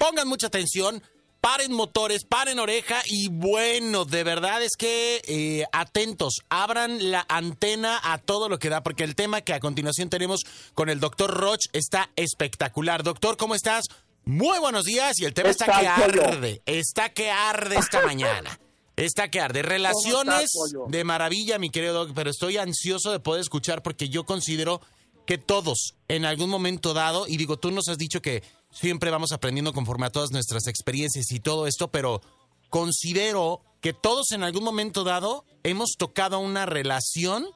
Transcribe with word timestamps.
pongan 0.00 0.28
mucha 0.28 0.46
atención, 0.46 1.02
paren 1.42 1.74
motores, 1.74 2.24
paren 2.24 2.58
oreja 2.58 3.02
y 3.04 3.28
bueno, 3.28 4.06
de 4.06 4.24
verdad 4.24 4.62
es 4.62 4.72
que 4.78 5.20
eh, 5.28 5.64
atentos, 5.72 6.40
abran 6.48 7.10
la 7.10 7.26
antena 7.28 8.00
a 8.02 8.16
todo 8.16 8.48
lo 8.48 8.58
que 8.58 8.70
da, 8.70 8.82
porque 8.82 9.04
el 9.04 9.14
tema 9.14 9.42
que 9.42 9.52
a 9.52 9.60
continuación 9.60 10.08
tenemos 10.08 10.44
con 10.72 10.88
el 10.88 11.00
doctor 11.00 11.30
Roch 11.30 11.66
está 11.74 12.10
espectacular. 12.16 13.02
Doctor, 13.02 13.36
¿cómo 13.36 13.54
estás? 13.54 13.84
Muy 14.24 14.58
buenos 14.58 14.84
días 14.84 15.20
y 15.20 15.26
el 15.26 15.34
tema 15.34 15.50
está, 15.50 15.66
que 15.66 15.86
arde, 15.86 16.62
está 16.64 17.10
que 17.10 17.30
arde 17.30 17.76
esta 17.76 18.00
mañana. 18.06 18.58
Está 18.96 19.28
que 19.28 19.40
arde. 19.40 19.62
Relaciones 19.62 20.50
de 20.88 21.04
maravilla, 21.04 21.58
mi 21.58 21.68
querido 21.68 21.92
Doc, 21.92 22.12
pero 22.14 22.30
estoy 22.30 22.56
ansioso 22.56 23.12
de 23.12 23.20
poder 23.20 23.42
escuchar 23.42 23.82
porque 23.82 24.08
yo 24.08 24.24
considero 24.24 24.80
que 25.26 25.36
todos, 25.38 25.94
en 26.08 26.24
algún 26.24 26.50
momento 26.50 26.92
dado, 26.94 27.26
y 27.28 27.36
digo, 27.36 27.58
tú 27.58 27.70
nos 27.70 27.88
has 27.88 27.98
dicho 27.98 28.20
que 28.20 28.42
siempre 28.70 29.10
vamos 29.10 29.32
aprendiendo 29.32 29.72
conforme 29.72 30.06
a 30.06 30.10
todas 30.10 30.30
nuestras 30.30 30.66
experiencias 30.66 31.30
y 31.30 31.40
todo 31.40 31.66
esto, 31.66 31.90
pero 31.90 32.20
considero 32.68 33.62
que 33.80 33.92
todos 33.92 34.30
en 34.32 34.42
algún 34.42 34.64
momento 34.64 35.04
dado 35.04 35.44
hemos 35.62 35.92
tocado 35.98 36.38
una 36.38 36.66
relación 36.66 37.46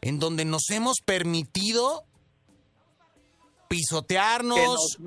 en 0.00 0.18
donde 0.18 0.44
nos 0.44 0.70
hemos 0.70 1.00
permitido 1.04 2.04
pisotearnos, 3.68 4.98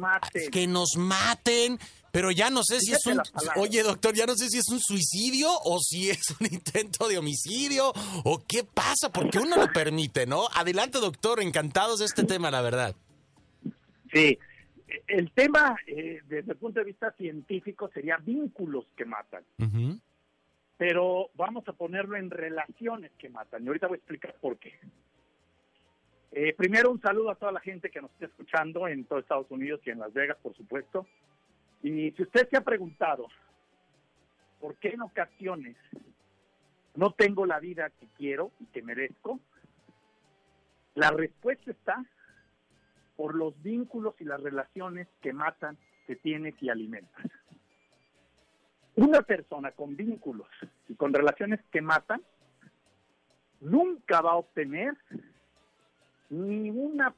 que 0.52 0.66
nos 0.66 0.95
maten, 0.98 1.80
pero 2.12 2.31
ya 2.31 2.50
no 2.50 2.64
sé 2.64 2.80
si 2.80 2.94
es 2.94 3.06
un... 3.06 3.22
Oye, 3.58 3.84
doctor, 3.84 4.16
ya 4.16 4.26
no 4.26 4.36
sé 4.36 4.50
si 4.50 4.58
es 4.58 4.70
un 4.70 4.80
suicidio 4.80 5.52
o 5.66 5.80
si 5.80 6.09
es 6.09 6.34
un 6.40 6.48
intento 6.52 7.08
de 7.08 7.17
homicidio 7.17 7.94
o 8.23 8.42
qué 8.48 8.64
pasa, 8.64 9.12
porque 9.12 9.38
uno 9.38 9.58
lo 9.58 9.72
permite, 9.72 10.26
¿no? 10.26 10.48
Adelante, 10.53 11.00
doctor, 11.00 11.42
encantados 11.42 12.00
de 12.00 12.06
este 12.06 12.23
tema, 12.23 12.50
la 12.50 12.62
verdad. 12.62 12.95
Sí, 14.12 14.40
el 15.08 15.31
tema 15.31 15.77
eh, 15.88 16.22
desde 16.27 16.52
el 16.52 16.58
punto 16.58 16.80
de 16.80 16.85
vista 16.85 17.12
científico 17.12 17.90
sería 17.94 18.17
vínculos 18.17 18.86
que 18.95 19.05
matan. 19.05 19.44
Pero 20.78 21.30
vamos 21.36 21.67
a 21.67 21.73
ponerlo 21.73 22.17
en 22.17 22.30
relaciones 22.30 23.11
que 23.17 23.30
matan. 23.30 23.64
Y 23.64 23.67
ahorita 23.67 23.88
voy 23.88 23.95
a 23.95 23.97
explicar 23.97 24.36
por 24.42 24.58
qué. 24.58 24.73
Eh, 26.31 26.53
primero, 26.53 26.92
un 26.92 27.02
saludo 27.02 27.30
a 27.30 27.36
toda 27.36 27.53
la 27.53 27.61
gente 27.61 27.89
que 27.89 28.02
nos 28.02 28.11
está 28.11 28.25
escuchando 28.25 28.88
en 28.88 29.05
todo 29.05 29.20
Estados 29.20 29.50
Unidos 29.50 29.80
y 29.86 29.92
en 29.92 30.00
Las 30.00 30.14
Vegas, 30.14 30.38
por 30.42 30.53
supuesto. 30.53 31.08
Y 31.81 32.11
si 32.11 32.23
usted 32.23 32.50
se 32.50 32.58
ha 32.58 32.61
preguntado 32.61 33.27
por 34.59 34.75
qué 34.75 34.89
en 34.89 35.02
ocasiones 35.02 35.77
no 36.95 37.11
tengo 37.11 37.45
la 37.45 37.59
vida 37.59 37.89
que 37.89 38.08
quiero 38.17 38.52
y 38.59 38.66
que 38.66 38.81
merezco, 38.81 39.39
la 40.95 41.11
respuesta 41.11 41.72
está 41.72 42.05
por 43.16 43.35
los 43.35 43.61
vínculos 43.61 44.16
y 44.19 44.25
las 44.25 44.41
relaciones 44.41 45.08
que 45.21 45.33
matan, 45.33 45.77
que 46.08 46.16
tiene 46.16 46.53
que 46.53 46.69
alimentar. 46.69 47.30
Una 48.95 49.21
persona 49.21 49.71
con 49.71 49.95
vínculos 49.95 50.47
y 50.88 50.95
con 50.95 51.13
relaciones 51.13 51.59
que 51.71 51.81
matan 51.81 52.21
nunca 53.59 54.21
va 54.21 54.31
a 54.31 54.38
obtener 54.38 54.95
ni 56.30 56.69
una 56.69 57.13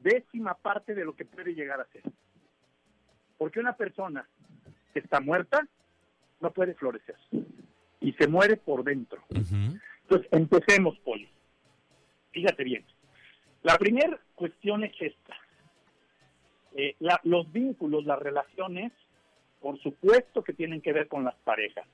décima 0.00 0.54
parte 0.54 0.94
de 0.94 1.04
lo 1.04 1.14
que 1.14 1.24
puede 1.24 1.54
llegar 1.54 1.80
a 1.80 1.86
ser. 1.86 2.02
Porque 3.38 3.60
una 3.60 3.76
persona 3.76 4.28
que 4.92 5.00
está 5.00 5.20
muerta 5.20 5.66
no 6.40 6.52
puede 6.52 6.74
florecer 6.74 7.16
y 8.00 8.12
se 8.14 8.26
muere 8.26 8.56
por 8.56 8.82
dentro. 8.82 9.22
Entonces, 9.30 10.28
empecemos, 10.32 10.98
Poli. 11.00 11.28
Fíjate 12.32 12.64
bien. 12.64 12.84
La 13.62 13.76
primera 13.76 14.18
cuestión 14.34 14.84
es 14.84 14.94
esta. 15.00 15.36
Eh, 16.74 16.96
los 17.24 17.50
vínculos, 17.52 18.04
las 18.04 18.18
relaciones, 18.18 18.92
por 19.60 19.78
supuesto 19.80 20.42
que 20.42 20.52
tienen 20.52 20.80
que 20.80 20.92
ver 20.92 21.08
con 21.08 21.24
las 21.24 21.34
parejas. 21.44 21.86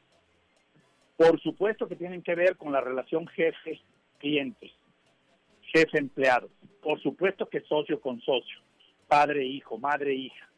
Por 1.17 1.41
supuesto 1.41 1.89
que 1.89 1.97
tienen 1.97 2.23
que 2.23 2.35
ver 2.35 2.57
con 2.57 2.73
la 2.73 2.81
relación 2.81 3.27
jefe-cliente, 3.27 4.71
jefe-empleado. 5.73 6.51
Por 6.83 7.01
supuesto 7.01 7.49
que 7.49 7.63
socio 7.63 8.01
con 8.01 8.21
socio, 8.21 8.59
padre-hijo, 9.09 9.79
madre-hija. 9.79 10.49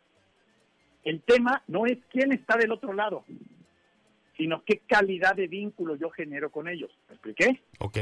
El 1.04 1.22
tema 1.22 1.62
no 1.68 1.86
es 1.86 1.98
quién 2.10 2.32
está 2.32 2.58
del 2.58 2.72
otro 2.72 2.92
lado, 2.92 3.24
sino 4.36 4.62
qué 4.64 4.82
calidad 4.86 5.36
de 5.36 5.46
vínculo 5.46 5.96
yo 5.96 6.10
genero 6.10 6.50
con 6.50 6.68
ellos. 6.68 6.90
¿Me 7.08 7.14
expliqué? 7.14 7.62
Ok. 7.78 7.98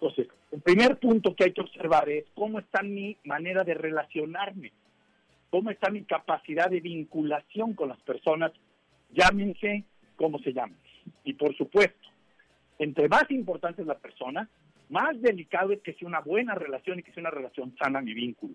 Entonces, 0.00 0.28
el 0.52 0.60
primer 0.60 0.98
punto 0.98 1.34
que 1.34 1.44
hay 1.44 1.52
que 1.52 1.60
observar 1.60 2.08
es 2.08 2.24
cómo 2.34 2.60
está 2.60 2.82
mi 2.82 3.16
manera 3.24 3.64
de 3.64 3.74
relacionarme, 3.74 4.72
cómo 5.50 5.70
está 5.70 5.90
mi 5.90 6.04
capacidad 6.04 6.70
de 6.70 6.80
vinculación 6.80 7.74
con 7.74 7.88
las 7.88 8.00
personas, 8.00 8.52
llámense 9.10 9.84
como 10.14 10.38
se 10.38 10.52
llamen. 10.52 10.78
Y 11.24 11.32
por 11.32 11.56
supuesto, 11.56 12.08
entre 12.78 13.08
más 13.08 13.28
importante 13.30 13.82
es 13.82 13.88
la 13.88 13.98
persona, 13.98 14.48
más 14.88 15.20
delicado 15.20 15.72
es 15.72 15.80
que 15.80 15.94
sea 15.94 16.06
una 16.06 16.20
buena 16.20 16.54
relación 16.54 17.00
y 17.00 17.02
que 17.02 17.12
sea 17.12 17.22
una 17.22 17.30
relación 17.30 17.74
sana 17.76 18.00
mi 18.00 18.14
vínculo. 18.14 18.54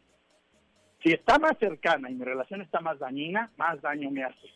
Si 1.03 1.12
está 1.12 1.38
más 1.40 1.58
cercana 1.59 2.09
y 2.09 2.16
mi 2.16 2.24
relación 2.24 2.62
está 2.62 2.80
más 2.80 3.00
dañina, 3.00 3.52
más 3.58 3.82
daño 3.82 4.09
me 4.09 4.24
hace. 4.24 4.48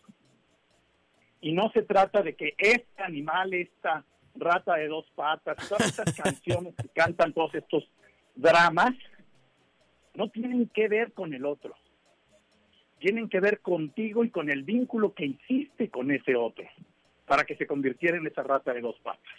Y 1.42 1.52
no 1.52 1.70
se 1.72 1.84
trata 1.84 2.24
de 2.24 2.36
que 2.36 2.56
este 2.58 3.04
animal, 3.04 3.54
esta 3.54 4.06
rata 4.40 4.76
de 4.76 4.88
dos 4.88 5.06
patas, 5.16 5.58
todas 5.68 5.88
estas 5.88 6.14
canciones 6.16 6.76
que 6.76 6.90
cantan 6.90 7.34
todos 7.34 7.54
estos 7.56 7.90
dramas, 8.36 8.94
no 10.14 10.30
tienen 10.30 10.68
que 10.70 10.88
ver 10.88 11.14
con 11.14 11.34
el 11.34 11.46
otro. 11.46 11.76
Tienen 13.00 13.30
que 13.30 13.40
ver 13.40 13.62
contigo 13.62 14.24
y 14.24 14.32
con 14.32 14.50
el 14.50 14.64
vínculo 14.64 15.14
que 15.14 15.26
hiciste 15.26 15.90
con 15.90 16.12
ese 16.12 16.36
otro 16.36 16.66
para 17.28 17.44
que 17.44 17.56
se 17.56 17.68
convirtiera 17.68 18.18
en 18.18 18.26
esa 18.26 18.42
rata 18.42 18.74
de 18.74 18.82
dos 18.82 18.98
patas. 19.04 19.34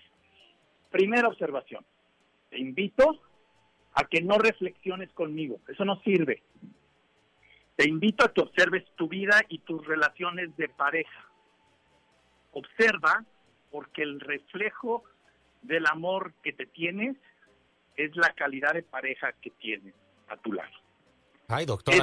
Primera 0.91 1.28
observación. 1.28 1.84
Te 2.50 2.58
invito 2.58 3.20
a 3.94 4.04
que 4.04 4.20
no 4.22 4.38
reflexiones 4.38 5.10
conmigo. 5.12 5.58
Eso 5.66 5.84
no 5.84 6.00
sirve. 6.03 6.42
Te 7.75 7.88
invito 7.88 8.25
a 8.25 8.32
que 8.32 8.42
observes 8.42 8.84
tu 8.97 9.08
vida 9.08 9.41
y 9.48 9.58
tus 9.60 9.87
relaciones 9.87 10.56
de 10.56 10.69
pareja. 10.69 11.25
Observa 12.53 13.25
porque 13.70 14.02
el 14.02 14.20
reflejo 14.20 15.04
del 15.62 15.86
amor 15.86 16.32
que 16.42 16.52
te 16.52 16.66
tienes 16.66 17.16
es 17.96 18.14
la 18.16 18.32
calidad 18.32 18.74
de 18.74 18.82
pareja 18.82 19.32
que 19.42 19.50
tienes 19.50 19.94
a 20.28 20.36
tu 20.36 20.52
lado. 20.52 20.70
Ay, 21.48 21.64
doctor, 21.64 21.94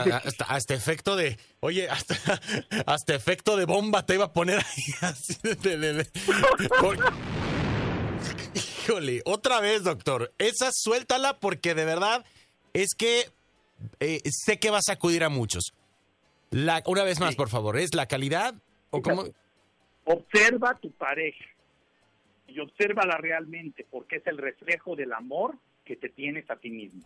hasta, 0.45 0.73
efecto 0.73 1.15
de, 1.15 1.37
oye, 1.59 1.87
hasta, 1.87 2.15
hasta 2.87 3.13
efecto 3.13 3.55
de 3.55 3.65
bomba 3.65 4.05
te 4.05 4.15
iba 4.15 4.25
a 4.25 4.33
poner 4.33 4.57
ahí 4.57 4.93
así 5.01 5.35
Híjole, 8.55 9.21
otra 9.25 9.59
vez, 9.59 9.83
doctor, 9.83 10.33
esa 10.39 10.71
suéltala 10.73 11.39
porque 11.39 11.75
de 11.75 11.85
verdad 11.85 12.25
es 12.73 12.95
que 12.97 13.29
eh, 13.99 14.21
sé 14.29 14.59
que 14.59 14.71
vas 14.71 14.89
a 14.89 14.93
acudir 14.93 15.23
a 15.23 15.29
muchos. 15.29 15.73
La, 16.49 16.81
una 16.87 17.03
vez 17.03 17.19
más, 17.19 17.35
por 17.35 17.49
favor, 17.49 17.77
¿es 17.77 17.93
la 17.93 18.07
calidad 18.07 18.55
o 18.89 19.01
cómo? 19.01 19.25
Observa 20.05 20.75
tu 20.75 20.91
pareja 20.91 21.45
y 22.47 22.59
obsérvala 22.59 23.17
realmente 23.17 23.85
porque 23.89 24.17
es 24.17 24.27
el 24.27 24.37
reflejo 24.37 24.95
del 24.95 25.13
amor 25.13 25.55
que 25.83 25.95
te 25.95 26.09
tienes 26.09 26.49
a 26.49 26.55
ti 26.55 26.69
mismo. 26.69 27.01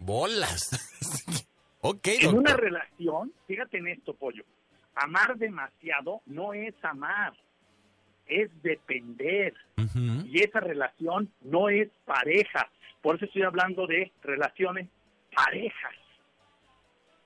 Bolas. 0.00 0.70
ok. 1.80 2.08
En 2.20 2.38
una 2.38 2.56
relación, 2.56 3.32
fíjate 3.46 3.78
en 3.78 3.88
esto, 3.88 4.14
pollo. 4.14 4.44
Amar 4.94 5.36
demasiado 5.36 6.22
no 6.26 6.52
es 6.52 6.74
amar, 6.82 7.34
es 8.26 8.50
depender. 8.62 9.54
Y 10.26 10.42
esa 10.42 10.60
relación 10.60 11.32
no 11.42 11.68
es 11.68 11.88
pareja, 12.04 12.70
por 13.02 13.16
eso 13.16 13.24
estoy 13.24 13.42
hablando 13.42 13.86
de 13.86 14.12
relaciones 14.22 14.88
parejas. 15.34 15.94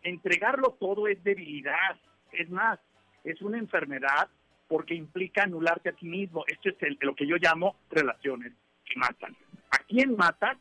Entregarlo 0.02 0.76
todo 0.78 1.08
es 1.08 1.22
debilidad. 1.24 1.96
Es 2.32 2.50
más, 2.50 2.78
es 3.24 3.40
una 3.42 3.58
enfermedad 3.58 4.28
porque 4.72 4.94
implica 4.94 5.42
anularte 5.42 5.90
a 5.90 5.92
ti 5.92 6.06
mismo. 6.06 6.46
Esto 6.46 6.70
es 6.70 6.96
lo 7.02 7.14
que 7.14 7.26
yo 7.26 7.36
llamo 7.36 7.76
relaciones 7.90 8.54
que 8.86 8.96
matan. 8.96 9.36
¿A 9.70 9.76
quién 9.86 10.16
mata? 10.16 10.56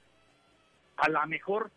A 0.98 1.08
la 1.08 1.26
mejor 1.28 1.72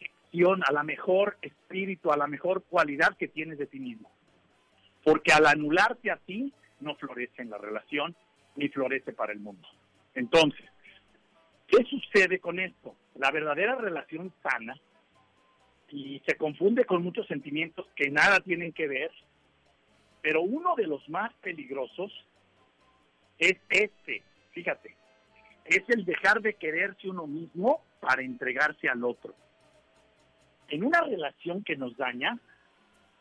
sección, 0.00 0.62
a 0.66 0.72
la 0.72 0.82
mejor 0.82 1.38
espíritu, 1.42 2.10
a 2.10 2.16
la 2.16 2.26
mejor 2.26 2.64
cualidad 2.64 3.16
que 3.16 3.28
tienes 3.28 3.58
de 3.58 3.66
ti 3.66 3.78
mismo. 3.78 4.10
Porque 5.04 5.32
al 5.32 5.46
anularte 5.46 6.10
a 6.10 6.16
ti, 6.16 6.52
no 6.80 6.96
florece 6.96 7.40
en 7.42 7.50
la 7.50 7.58
relación 7.58 8.16
ni 8.56 8.68
florece 8.68 9.12
para 9.12 9.32
el 9.32 9.38
mundo. 9.38 9.68
Entonces, 10.16 10.68
¿Qué 11.68 11.84
sucede 11.84 12.40
con 12.40 12.58
esto? 12.58 12.96
La 13.14 13.30
verdadera 13.30 13.76
relación 13.76 14.32
sana, 14.42 14.74
y 15.88 16.20
se 16.26 16.34
confunde 16.36 16.84
con 16.84 17.04
muchos 17.04 17.28
sentimientos 17.28 17.86
que 17.94 18.10
nada 18.10 18.40
tienen 18.40 18.72
que 18.72 18.88
ver, 18.88 19.12
pero 20.22 20.42
uno 20.42 20.74
de 20.76 20.86
los 20.86 21.08
más 21.08 21.32
peligrosos 21.34 22.12
es 23.38 23.56
este, 23.70 24.22
fíjate, 24.52 24.94
es 25.64 25.82
el 25.88 26.04
dejar 26.04 26.40
de 26.40 26.54
quererse 26.54 27.08
uno 27.08 27.26
mismo 27.26 27.82
para 28.00 28.22
entregarse 28.22 28.88
al 28.88 29.04
otro. 29.04 29.34
En 30.68 30.84
una 30.84 31.00
relación 31.00 31.64
que 31.64 31.76
nos 31.76 31.96
daña, 31.96 32.38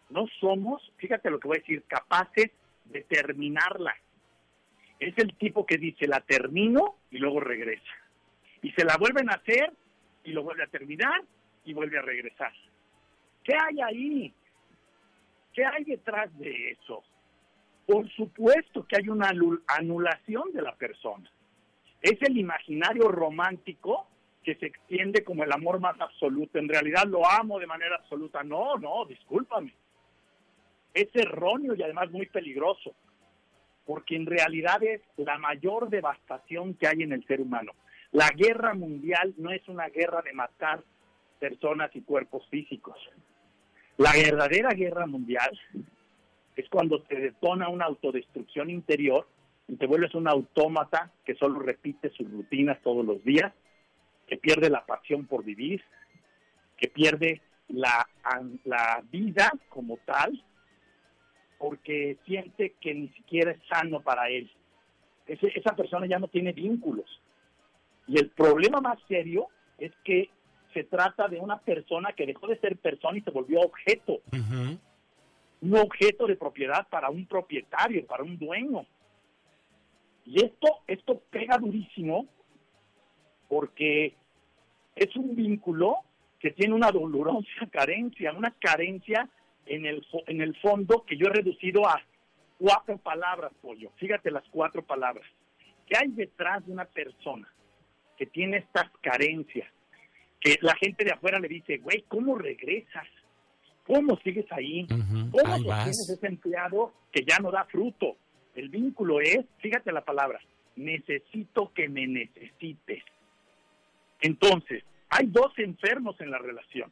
no 0.10 0.28
somos, 0.40 0.92
fíjate 0.98 1.30
lo 1.30 1.40
que 1.40 1.48
voy 1.48 1.58
a 1.58 1.62
decir, 1.62 1.84
capaces 1.88 2.52
de 2.86 3.02
terminarla. 3.04 3.96
Es 5.00 5.18
el 5.18 5.36
tipo 5.36 5.66
que 5.66 5.78
dice, 5.78 6.08
la 6.08 6.22
termino 6.22 6.96
y 7.12 7.18
luego 7.18 7.40
regresa. 7.40 7.94
Y 8.62 8.72
se 8.72 8.84
la 8.84 8.98
vuelven 8.98 9.30
a 9.30 9.36
hacer 9.36 9.72
y 10.24 10.32
lo 10.32 10.44
vuelve 10.44 10.64
a 10.64 10.68
terminar 10.68 11.22
y 11.64 11.74
vuelve 11.74 11.98
a 11.98 12.02
regresar. 12.02 12.52
¿Qué 13.44 13.54
hay 13.56 13.82
ahí? 13.82 14.34
¿Qué 15.54 15.66
hay 15.66 15.84
detrás 15.84 16.36
de 16.38 16.72
eso? 16.72 17.04
Por 17.86 18.08
supuesto 18.12 18.86
que 18.86 18.98
hay 18.98 19.10
una 19.10 19.32
anulación 19.68 20.52
de 20.54 20.62
la 20.62 20.76
persona. 20.76 21.30
Es 22.02 22.22
el 22.22 22.38
imaginario 22.38 23.10
romántico 23.10 24.08
que 24.44 24.56
se 24.56 24.68
extiende 24.68 25.24
como 25.24 25.44
el 25.44 25.52
amor 25.52 25.80
más 25.80 26.00
absoluto. 26.00 26.60
En 26.60 26.70
realidad 26.70 27.06
lo 27.06 27.28
amo 27.28 27.60
de 27.60 27.68
manera 27.68 27.96
absoluta. 27.96 28.44
No, 28.44 28.78
no, 28.78 29.06
discúlpame. 29.06 29.74
Es 30.94 31.10
erróneo 31.14 31.76
y 31.76 31.84
además 31.84 32.10
muy 32.12 32.26
peligroso, 32.28 32.96
porque 33.86 34.16
en 34.16 34.26
realidad 34.26 34.82
es 34.84 35.02
la 35.18 35.38
mayor 35.38 35.90
devastación 35.90 36.74
que 36.76 36.88
hay 36.88 37.04
en 37.04 37.12
el 37.12 37.26
ser 37.26 37.42
humano. 37.42 37.74
La 38.12 38.30
guerra 38.30 38.74
mundial 38.74 39.34
no 39.38 39.52
es 39.52 39.68
una 39.68 39.88
guerra 39.90 40.22
de 40.22 40.34
matar 40.34 40.84
personas 41.40 41.96
y 41.96 42.02
cuerpos 42.02 42.48
físicos. 42.50 42.98
La 44.00 44.14
verdadera 44.14 44.70
guerra 44.70 45.06
mundial 45.08 45.60
es 46.56 46.70
cuando 46.70 47.02
te 47.02 47.20
detona 47.20 47.68
una 47.68 47.84
autodestrucción 47.84 48.70
interior 48.70 49.28
y 49.68 49.76
te 49.76 49.88
vuelves 49.88 50.16
un 50.16 50.26
autómata 50.30 51.12
que 51.26 51.36
solo 51.36 51.60
repite 51.60 52.10
sus 52.12 52.32
rutinas 52.32 52.82
todos 52.82 53.06
los 53.06 53.22
días, 53.26 53.52
que 54.26 54.38
pierde 54.38 54.70
la 54.70 54.86
pasión 54.86 55.26
por 55.26 55.44
vivir, 55.44 55.84
que 56.78 56.88
pierde 56.88 57.42
la, 57.68 58.08
la 58.64 59.04
vida 59.12 59.52
como 59.68 59.98
tal, 60.06 60.42
porque 61.58 62.16
siente 62.26 62.76
que 62.80 62.94
ni 62.94 63.10
siquiera 63.10 63.52
es 63.52 63.60
sano 63.68 64.00
para 64.02 64.30
él. 64.30 64.50
esa 65.28 65.76
persona 65.76 66.08
ya 66.08 66.20
no 66.20 66.30
tiene 66.30 66.54
vínculos. 66.54 67.22
Y 68.08 68.18
el 68.18 68.30
problema 68.30 68.80
más 68.80 68.98
serio 69.10 69.48
es 69.78 69.92
que 70.06 70.30
se 70.74 70.84
trata 70.84 71.28
de 71.28 71.40
una 71.40 71.60
persona 71.60 72.14
que 72.14 72.26
dejó 72.26 72.48
de 72.48 72.60
ser 72.60 72.78
persona 72.78 73.18
y 73.18 73.22
se 73.22 73.32
volvió 73.32 73.62
objeto. 73.62 74.22
Un 75.62 75.78
objeto 75.78 76.28
de 76.28 76.36
propiedad 76.36 76.88
para 76.90 77.10
un 77.10 77.26
propietario, 77.26 78.06
para 78.06 78.24
un 78.24 78.38
dueño. 78.38 78.86
Y 80.26 80.44
esto, 80.44 80.80
esto 80.88 81.22
pega 81.30 81.58
durísimo 81.58 82.28
porque 83.48 84.14
es 84.96 85.16
un 85.16 85.36
vínculo 85.36 85.96
que 86.40 86.52
tiene 86.52 86.74
una 86.74 86.92
dolorosa 86.92 87.48
carencia, 87.72 88.32
una 88.32 88.52
carencia 88.52 89.28
en 89.66 89.86
el, 89.86 90.06
en 90.28 90.42
el 90.42 90.56
fondo 90.58 91.04
que 91.06 91.18
yo 91.18 91.28
he 91.28 91.34
reducido 91.34 91.88
a 91.88 92.02
cuatro 92.58 92.98
palabras, 92.98 93.52
Pollo. 93.62 93.92
Fíjate 93.98 94.32
las 94.32 94.44
cuatro 94.50 94.84
palabras. 94.84 95.26
¿Qué 95.88 95.98
hay 95.98 96.10
detrás 96.10 96.66
de 96.66 96.72
una 96.72 96.86
persona 96.86 97.52
que 98.18 98.28
tiene 98.28 98.58
estas 98.58 98.90
carencias? 99.02 99.68
Que 100.40 100.58
la 100.62 100.76
gente 100.76 101.04
de 101.04 101.12
afuera 101.12 101.40
le 101.40 101.48
dice, 101.48 101.78
güey, 101.78 102.04
¿cómo 102.08 102.38
regresas? 102.38 103.08
¿Cómo 103.86 104.18
sigues 104.20 104.46
ahí? 104.52 104.88
¿Cómo 104.88 105.56
tienes 105.56 106.10
ese 106.10 106.28
empleado 106.28 106.94
que 107.12 107.26
ya 107.26 107.40
no 107.40 107.52
da 107.52 107.66
fruto? 107.66 108.18
El 108.56 108.70
vínculo 108.70 109.20
es, 109.20 109.40
fíjate 109.60 109.92
la 109.92 110.06
palabra, 110.06 110.40
necesito 110.76 111.74
que 111.74 111.90
me 111.90 112.08
necesites. 112.08 113.04
Entonces, 114.22 114.84
hay 115.10 115.28
dos 115.28 115.58
enfermos 115.58 116.20
en 116.22 116.32
la 116.32 116.38
relación. 116.38 116.92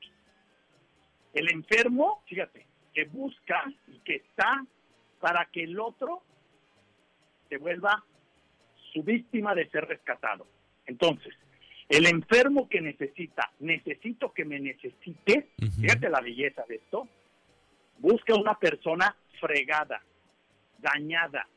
El 1.33 1.50
enfermo, 1.51 2.23
fíjate, 2.25 2.65
que 2.93 3.05
busca 3.05 3.63
y 3.88 4.00
que 4.00 4.15
está 4.15 4.65
para 5.19 5.45
que 5.45 5.63
el 5.63 5.79
otro 5.79 6.23
se 7.50 7.57
vuelva 7.57 8.03
su 8.91 9.03
víctima 9.03 9.53
de 9.53 9.69
ser 9.69 9.85
rescatado. 9.85 10.47
Entonces, 10.85 11.35
el 11.89 12.06
enfermo 12.06 12.68
que 12.68 12.81
necesita, 12.81 13.51
necesito 13.60 14.34
que 14.34 14.44
me 14.44 14.60
necesite, 14.60 15.50
fíjate 15.80 16.10
la 16.10 16.22
belleza 16.22 16.66
de 16.68 16.75
esto, 16.75 17.07
busca 18.00 18.36
una 18.36 18.56
persona 18.60 19.16
fregada, 19.39 20.01
dañada, 20.80 21.48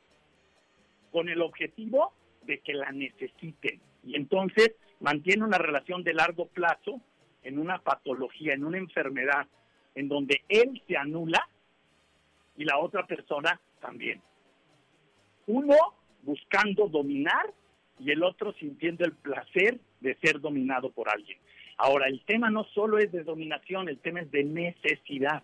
con 1.11 1.29
el 1.29 1.43
objetivo 1.43 2.13
de 2.43 2.61
que 2.61 2.75
la 2.75 2.93
necesiten. 2.93 3.81
Y 4.05 4.15
entonces 4.17 4.73
mantiene 5.01 5.45
una 5.45 5.59
relación 5.59 6.05
de 6.05 6.15
largo 6.15 6.47
plazo 6.47 7.01
en 7.43 7.59
una 7.59 7.79
patología, 7.79 8.55
en 8.55 8.65
una 8.65 8.79
enfermedad, 8.79 9.47
en 9.95 10.09
donde 10.09 10.43
él 10.49 10.81
se 10.87 10.97
anula 10.97 11.49
y 12.57 12.65
la 12.65 12.79
otra 12.79 13.07
persona 13.07 13.61
también. 13.81 14.23
Uno 15.47 15.75
buscando 16.23 16.89
dominar 16.89 17.53
y 18.01 18.11
el 18.11 18.23
otro 18.23 18.53
sintiendo 18.55 19.05
el 19.05 19.13
placer 19.13 19.79
de 20.01 20.15
ser 20.17 20.41
dominado 20.41 20.91
por 20.91 21.09
alguien. 21.09 21.39
Ahora, 21.77 22.09
el 22.09 22.21
tema 22.25 22.51
no 22.51 22.65
solo 22.65 22.99
es 22.99 23.13
de 23.13 23.25
dominación, 23.25 23.89
el 23.89 23.99
tema 23.99 24.21
es 24.21 24.31
de 24.31 24.45
necesidad. 24.45 25.43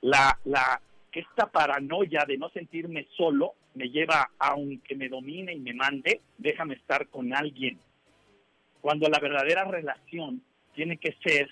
La, 0.00 0.38
la, 0.44 0.80
esta 1.12 1.50
paranoia 1.50 2.24
de 2.26 2.38
no 2.38 2.48
sentirme 2.50 3.06
solo 3.16 3.54
me 3.74 3.88
lleva, 3.88 4.30
aunque 4.38 4.96
me 4.96 5.08
domine 5.08 5.54
y 5.54 5.60
me 5.60 5.74
mande, 5.74 6.20
déjame 6.38 6.74
estar 6.74 7.08
con 7.08 7.34
alguien. 7.34 7.78
Cuando 8.80 9.08
la 9.08 9.18
verdadera 9.20 9.64
relación 9.64 10.42
tiene 10.74 10.96
que 10.96 11.14
ser, 11.22 11.48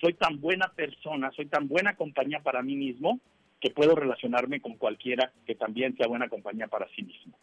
soy 0.00 0.14
tan 0.14 0.40
buena 0.40 0.68
persona, 0.74 1.30
soy 1.32 1.46
tan 1.46 1.68
buena 1.68 1.96
compañía 1.96 2.40
para 2.40 2.62
mí 2.62 2.76
mismo, 2.76 3.20
que 3.60 3.70
puedo 3.70 3.94
relacionarme 3.94 4.60
con 4.60 4.76
cualquiera 4.76 5.32
que 5.46 5.54
también 5.54 5.96
sea 5.96 6.06
buena 6.06 6.28
compañía 6.28 6.66
para 6.68 6.88
sí 6.96 7.02
mismo. 7.02 7.36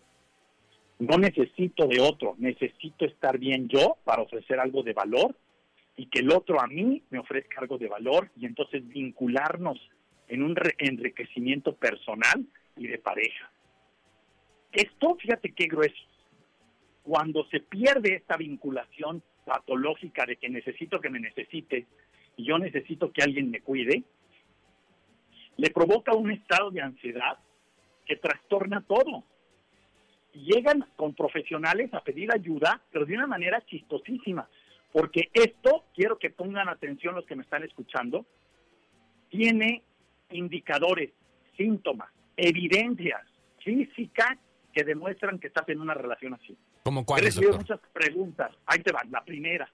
No 0.99 1.17
necesito 1.17 1.87
de 1.87 1.99
otro, 1.99 2.35
necesito 2.39 3.05
estar 3.05 3.37
bien 3.37 3.67
yo 3.67 3.97
para 4.03 4.23
ofrecer 4.23 4.59
algo 4.59 4.81
de 4.81 4.93
valor 4.93 5.35
y 5.95 6.07
que 6.07 6.19
el 6.19 6.31
otro 6.31 6.59
a 6.59 6.67
mí 6.67 7.03
me 7.11 7.19
ofrezca 7.19 7.61
algo 7.61 7.77
de 7.77 7.87
valor 7.87 8.31
y 8.35 8.45
entonces 8.45 8.87
vincularnos 8.87 9.79
en 10.27 10.43
un 10.43 10.55
enriquecimiento 10.79 11.75
personal 11.75 12.45
y 12.75 12.87
de 12.87 12.97
pareja. 12.97 13.51
Esto, 14.71 15.15
fíjate 15.15 15.53
qué 15.53 15.67
grueso. 15.67 16.03
Cuando 17.03 17.45
se 17.45 17.59
pierde 17.59 18.15
esta 18.15 18.35
vinculación 18.35 19.21
patológica 19.45 20.25
de 20.25 20.35
que 20.35 20.49
necesito 20.49 20.99
que 20.99 21.09
me 21.09 21.19
necesite 21.19 21.85
y 22.35 22.45
yo 22.45 22.57
necesito 22.57 23.11
que 23.11 23.23
alguien 23.23 23.49
me 23.51 23.61
cuide, 23.61 24.03
le 25.57 25.69
provoca 25.69 26.13
un 26.13 26.31
estado 26.31 26.71
de 26.71 26.81
ansiedad 26.81 27.37
que 28.05 28.17
trastorna 28.17 28.81
todo 28.81 29.23
llegan 30.37 30.85
con 30.95 31.13
profesionales 31.13 31.93
a 31.93 32.01
pedir 32.01 32.33
ayuda, 32.33 32.81
pero 32.91 33.05
de 33.05 33.15
una 33.15 33.27
manera 33.27 33.61
chistosísima, 33.65 34.47
porque 34.91 35.29
esto, 35.33 35.85
quiero 35.93 36.17
que 36.17 36.29
pongan 36.29 36.69
atención 36.69 37.15
los 37.15 37.25
que 37.25 37.35
me 37.35 37.43
están 37.43 37.63
escuchando, 37.63 38.25
tiene 39.29 39.83
indicadores, 40.31 41.11
síntomas, 41.55 42.09
evidencias 42.35 43.21
físicas 43.63 44.37
que 44.73 44.83
demuestran 44.83 45.39
que 45.39 45.47
estás 45.47 45.67
en 45.69 45.81
una 45.81 45.93
relación 45.93 46.33
así. 46.33 46.55
¿Cómo 46.83 47.05
cuáles? 47.05 47.25
He 47.25 47.41
recibido 47.41 47.57
muchas 47.57 47.79
preguntas. 47.91 48.51
Ahí 48.65 48.79
te 48.79 48.91
van. 48.91 49.11
La 49.11 49.23
primera, 49.23 49.69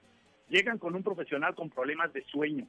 llegan 0.50 0.78
con 0.78 0.96
un 0.96 1.04
profesional 1.04 1.54
con 1.56 1.70
problemas 1.70 2.12
de 2.14 2.24
sueño, 2.26 2.68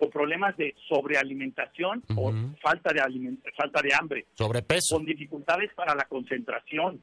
con 0.00 0.08
problemas 0.08 0.56
de 0.56 0.74
sobrealimentación 0.88 2.02
o 2.16 2.32
falta 2.62 2.90
de, 2.90 3.02
falta 3.54 3.82
de 3.82 3.94
hambre. 3.94 4.26
Sobrepeso. 4.32 4.96
Con 4.96 5.04
dificultades 5.04 5.70
para 5.74 5.94
la 5.94 6.04
concentración, 6.04 7.02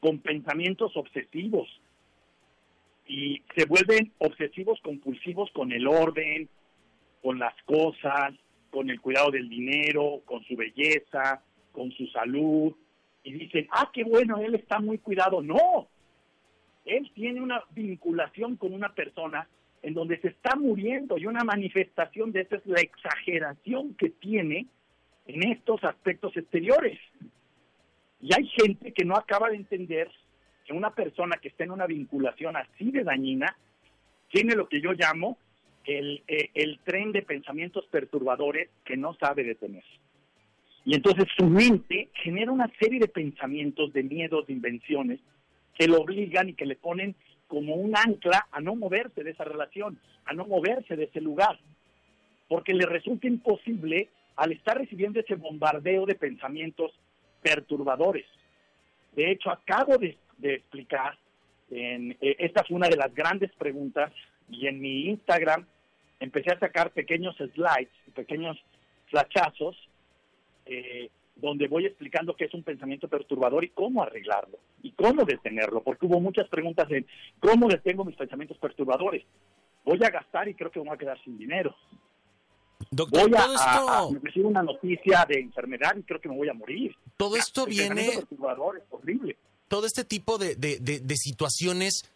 con 0.00 0.18
pensamientos 0.18 0.96
obsesivos. 0.96 1.68
Y 3.06 3.42
se 3.56 3.64
vuelven 3.66 4.12
obsesivos 4.18 4.80
compulsivos 4.82 5.50
con 5.52 5.70
el 5.70 5.86
orden, 5.86 6.48
con 7.22 7.38
las 7.38 7.54
cosas, 7.62 8.34
con 8.70 8.90
el 8.90 9.00
cuidado 9.00 9.30
del 9.30 9.48
dinero, 9.48 10.20
con 10.24 10.42
su 10.44 10.56
belleza, 10.56 11.40
con 11.70 11.92
su 11.92 12.08
salud. 12.08 12.74
Y 13.22 13.34
dicen, 13.34 13.68
ah, 13.70 13.88
qué 13.94 14.02
bueno, 14.02 14.38
él 14.38 14.56
está 14.56 14.80
muy 14.80 14.98
cuidado. 14.98 15.42
No, 15.42 15.88
él 16.84 17.08
tiene 17.14 17.40
una 17.40 17.62
vinculación 17.70 18.56
con 18.56 18.74
una 18.74 18.92
persona 18.94 19.48
en 19.82 19.94
donde 19.94 20.20
se 20.20 20.28
está 20.28 20.56
muriendo 20.56 21.18
y 21.18 21.26
una 21.26 21.44
manifestación 21.44 22.32
de 22.32 22.42
eso 22.42 22.56
es 22.56 22.66
la 22.66 22.80
exageración 22.80 23.94
que 23.94 24.10
tiene 24.10 24.66
en 25.26 25.48
estos 25.48 25.82
aspectos 25.84 26.36
exteriores. 26.36 26.98
Y 28.20 28.34
hay 28.34 28.46
gente 28.48 28.92
que 28.92 29.04
no 29.04 29.14
acaba 29.14 29.50
de 29.50 29.56
entender 29.56 30.10
que 30.64 30.72
una 30.72 30.94
persona 30.94 31.36
que 31.40 31.48
está 31.48 31.64
en 31.64 31.70
una 31.70 31.86
vinculación 31.86 32.56
así 32.56 32.90
de 32.90 33.04
dañina 33.04 33.56
tiene 34.30 34.54
lo 34.54 34.68
que 34.68 34.80
yo 34.80 34.92
llamo 34.92 35.38
el, 35.84 36.22
eh, 36.28 36.50
el 36.54 36.80
tren 36.84 37.12
de 37.12 37.22
pensamientos 37.22 37.86
perturbadores 37.90 38.68
que 38.84 38.96
no 38.96 39.14
sabe 39.14 39.44
detener. 39.44 39.84
Y 40.84 40.94
entonces 40.94 41.26
su 41.36 41.46
mente 41.46 42.08
genera 42.14 42.50
una 42.50 42.70
serie 42.78 42.98
de 42.98 43.08
pensamientos, 43.08 43.92
de 43.92 44.02
miedos, 44.02 44.46
de 44.46 44.54
invenciones, 44.54 45.20
que 45.78 45.86
lo 45.86 46.00
obligan 46.00 46.48
y 46.48 46.54
que 46.54 46.66
le 46.66 46.76
ponen 46.76 47.14
como 47.48 47.74
un 47.74 47.96
ancla 47.96 48.46
a 48.52 48.60
no 48.60 48.76
moverse 48.76 49.24
de 49.24 49.32
esa 49.32 49.44
relación, 49.44 49.98
a 50.26 50.34
no 50.34 50.46
moverse 50.46 50.94
de 50.96 51.04
ese 51.04 51.20
lugar. 51.20 51.58
porque 52.48 52.72
le 52.72 52.86
resulta 52.86 53.26
imposible 53.26 54.08
al 54.36 54.52
estar 54.52 54.78
recibiendo 54.78 55.20
ese 55.20 55.34
bombardeo 55.34 56.06
de 56.06 56.14
pensamientos 56.14 56.92
perturbadores. 57.42 58.24
De 59.14 59.30
hecho, 59.30 59.50
acabo 59.50 59.98
de, 59.98 60.16
explicar, 60.40 61.18
en, 61.70 62.12
eh, 62.22 62.36
esta 62.38 62.64
fue 62.64 62.76
una 62.76 62.88
de 62.88 62.96
las 62.96 63.14
grandes 63.14 63.52
preguntas, 63.52 64.12
y 64.48 64.66
en 64.66 64.80
mi 64.80 65.08
Instagram 65.08 65.66
empecé 66.20 66.52
a 66.52 66.58
sacar 66.58 66.90
pequeños 66.92 67.36
slides, 67.36 67.90
pequeños 68.14 68.56
flachazos, 69.10 69.76
eh, 70.64 71.10
donde 71.38 71.68
voy 71.68 71.86
explicando 71.86 72.34
qué 72.34 72.44
es 72.46 72.54
un 72.54 72.62
pensamiento 72.62 73.08
perturbador 73.08 73.64
y 73.64 73.70
cómo 73.70 74.02
arreglarlo, 74.02 74.58
y 74.82 74.92
cómo 74.92 75.24
detenerlo, 75.24 75.82
porque 75.82 76.06
hubo 76.06 76.20
muchas 76.20 76.48
preguntas 76.48 76.90
en 76.90 77.06
cómo 77.40 77.68
detengo 77.68 78.04
mis 78.04 78.16
pensamientos 78.16 78.58
perturbadores. 78.58 79.24
Voy 79.84 79.98
a 80.04 80.10
gastar 80.10 80.48
y 80.48 80.54
creo 80.54 80.70
que 80.70 80.80
me 80.80 80.86
voy 80.86 80.94
a 80.94 80.98
quedar 80.98 81.22
sin 81.24 81.38
dinero. 81.38 81.74
Doctor, 82.90 83.30
voy 83.30 83.38
a, 83.38 84.08
recibir 84.22 84.46
una 84.46 84.62
noticia 84.62 85.24
de 85.28 85.40
enfermedad 85.40 85.96
y 85.96 86.02
creo 86.02 86.20
que 86.20 86.28
me 86.28 86.36
voy 86.36 86.48
a 86.48 86.54
morir. 86.54 86.94
Todo 87.16 87.36
esto 87.36 87.66
viene... 87.66 88.10
Perturbador 88.14 88.78
es 88.78 88.84
horrible. 88.90 89.36
Todo 89.68 89.86
este 89.86 90.04
tipo 90.04 90.38
de, 90.38 90.54
de 90.56 91.16
situaciones 91.16 92.10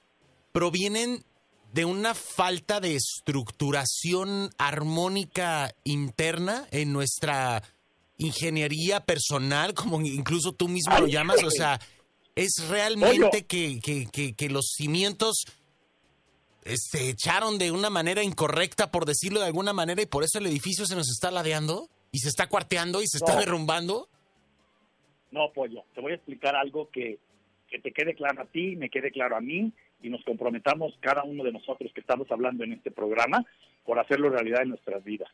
provienen 0.52 1.25
de 1.73 1.85
una 1.85 2.14
falta 2.14 2.81
de 2.81 2.97
estructuración 2.97 4.50
armónica 4.59 5.75
interna 5.85 6.67
en 6.71 6.93
nuestra 6.93 7.62
ingeniería 8.26 9.00
personal, 9.00 9.75
como 9.75 10.00
incluso 10.00 10.52
tú 10.52 10.69
mismo 10.69 10.99
lo 10.99 11.07
llamas, 11.07 11.43
o 11.45 11.50
sea, 11.50 11.79
es 12.35 12.67
realmente 12.69 13.47
que, 13.47 13.81
que, 13.81 14.35
que, 14.35 14.49
los 14.49 14.73
cimientos 14.76 15.45
se 16.64 16.73
este, 16.73 17.09
echaron 17.11 17.59
de 17.59 17.71
una 17.71 17.91
manera 17.91 18.23
incorrecta, 18.23 18.91
por 18.91 19.05
decirlo 19.05 19.41
de 19.41 19.47
alguna 19.47 19.73
manera, 19.73 20.00
y 20.00 20.07
por 20.07 20.25
eso 20.25 20.38
el 20.38 20.47
edificio 20.47 20.87
se 20.87 20.95
nos 20.95 21.11
está 21.11 21.31
ladeando 21.31 21.88
y 22.11 22.19
se 22.19 22.29
está 22.29 22.49
cuarteando 22.49 23.02
y 23.02 23.07
se 23.07 23.19
está 23.19 23.37
derrumbando. 23.38 24.09
No, 25.31 25.50
Pollo, 25.52 25.85
te 25.95 26.00
voy 26.00 26.12
a 26.12 26.17
explicar 26.17 26.57
algo 26.57 26.88
que, 26.91 27.19
que 27.69 27.79
te 27.79 27.93
quede 27.93 28.14
claro 28.14 28.43
a 28.43 28.47
ti, 28.47 28.76
me 28.76 28.91
quede 28.91 29.11
claro 29.11 29.37
a 29.37 29.41
mí 29.41 29.73
y 30.02 30.11
nos 30.11 30.23
comprometamos 30.25 30.95
cada 31.00 31.23
uno 31.25 31.45
de 31.45 31.52
nosotros 31.52 31.91
que 31.95 32.00
estamos 32.00 32.31
hablando 32.31 32.64
en 32.64 32.73
este 32.73 32.91
programa 32.91 33.45
por 33.85 33.99
hacerlo 33.99 34.31
realidad 34.31 34.62
en 34.62 34.71
nuestras 34.71 35.02
vidas. 35.05 35.31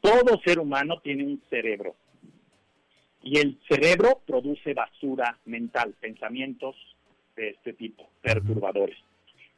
Todo 0.00 0.40
ser 0.44 0.58
humano 0.58 1.00
tiene 1.02 1.24
un 1.24 1.42
cerebro 1.50 1.94
y 3.28 3.38
el 3.38 3.58
cerebro 3.68 4.20
produce 4.26 4.74
basura 4.74 5.38
mental, 5.44 5.94
pensamientos 6.00 6.76
de 7.36 7.50
este 7.50 7.72
tipo, 7.72 8.08
perturbadores. 8.22 8.96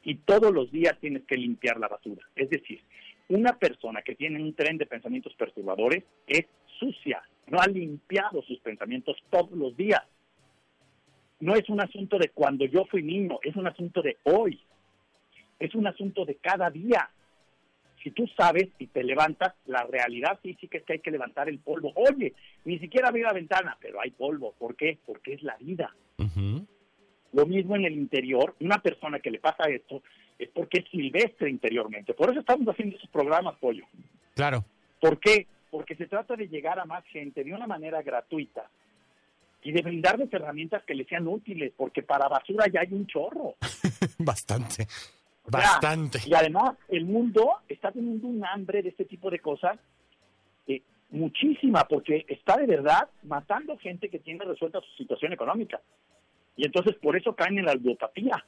Y 0.03 0.15
todos 0.15 0.53
los 0.53 0.71
días 0.71 0.97
tienes 0.99 1.23
que 1.23 1.37
limpiar 1.37 1.79
la 1.79 1.87
basura. 1.87 2.27
Es 2.35 2.49
decir, 2.49 2.81
una 3.29 3.57
persona 3.57 4.01
que 4.01 4.15
tiene 4.15 4.41
un 4.41 4.53
tren 4.53 4.77
de 4.77 4.85
pensamientos 4.85 5.33
perturbadores 5.35 6.03
es 6.27 6.45
sucia, 6.79 7.21
no 7.47 7.59
ha 7.59 7.67
limpiado 7.67 8.41
sus 8.43 8.59
pensamientos 8.59 9.17
todos 9.29 9.51
los 9.51 9.75
días 9.77 10.01
no 11.41 11.55
es 11.55 11.67
un 11.69 11.81
asunto 11.81 12.17
de 12.17 12.29
cuando 12.29 12.65
yo 12.65 12.85
fui 12.85 13.01
niño, 13.01 13.39
es 13.41 13.55
un 13.55 13.67
asunto 13.67 14.01
de 14.01 14.17
hoy. 14.23 14.59
Es 15.59 15.75
un 15.75 15.87
asunto 15.87 16.23
de 16.23 16.35
cada 16.35 16.69
día. 16.69 17.09
Si 18.03 18.11
tú 18.11 18.25
sabes 18.35 18.69
y 18.79 18.87
te 18.87 19.03
levantas, 19.03 19.53
la 19.65 19.83
realidad 19.83 20.39
física 20.41 20.77
es 20.77 20.83
que 20.83 20.93
hay 20.93 20.99
que 20.99 21.11
levantar 21.11 21.49
el 21.49 21.59
polvo. 21.59 21.91
Oye, 21.95 22.33
ni 22.65 22.79
siquiera 22.79 23.09
abrir 23.09 23.25
la 23.25 23.33
ventana, 23.33 23.77
pero 23.79 24.01
hay 24.01 24.11
polvo. 24.11 24.53
¿Por 24.57 24.75
qué? 24.75 24.97
Porque 25.05 25.33
es 25.33 25.43
la 25.43 25.55
vida. 25.57 25.95
Lo 27.33 27.45
mismo 27.45 27.75
en 27.75 27.85
el 27.85 27.93
interior. 27.93 28.55
Una 28.59 28.81
persona 28.81 29.19
que 29.19 29.31
le 29.31 29.39
pasa 29.39 29.69
esto 29.69 30.01
es 30.39 30.49
porque 30.49 30.79
es 30.79 30.89
silvestre 30.89 31.49
interiormente. 31.49 32.13
Por 32.13 32.31
eso 32.31 32.39
estamos 32.39 32.67
haciendo 32.67 32.97
esos 32.97 33.09
programas, 33.09 33.55
Pollo. 33.57 33.85
Claro. 34.33 34.65
¿Por 34.99 35.19
qué? 35.19 35.47
Porque 35.69 35.95
se 35.95 36.07
trata 36.07 36.35
de 36.35 36.47
llegar 36.47 36.79
a 36.79 36.85
más 36.85 37.05
gente 37.05 37.43
de 37.43 37.53
una 37.53 37.67
manera 37.67 38.01
gratuita 38.01 38.69
y 39.63 39.71
de 39.71 39.81
brindarles 39.81 40.33
herramientas 40.33 40.83
que 40.83 40.95
les 40.95 41.07
sean 41.07 41.27
útiles, 41.27 41.71
porque 41.77 42.01
para 42.01 42.27
basura 42.27 42.65
ya 42.71 42.81
hay 42.81 42.93
un 42.93 43.05
chorro. 43.05 43.55
Bastante. 44.17 44.87
Bastante. 45.47 46.19
y 46.25 46.33
además, 46.33 46.77
el 46.87 47.05
mundo 47.05 47.57
está 47.67 47.91
teniendo 47.91 48.27
un 48.27 48.45
hambre 48.45 48.81
de 48.81 48.89
este 48.89 49.05
tipo 49.05 49.29
de 49.29 49.39
cosas 49.39 49.79
eh, 50.67 50.81
muchísima, 51.09 51.87
porque 51.87 52.25
está 52.27 52.57
de 52.57 52.67
verdad 52.67 53.09
matando 53.23 53.77
gente 53.77 54.09
que 54.09 54.19
tiene 54.19 54.45
resuelta 54.45 54.79
su 54.79 55.03
situación 55.03 55.33
económica. 55.33 55.81
Y 56.55 56.65
entonces 56.65 56.95
por 56.97 57.17
eso 57.17 57.35
caen 57.35 57.57
en 57.57 57.65
la 57.65 57.73
ludopatía. 57.73 58.45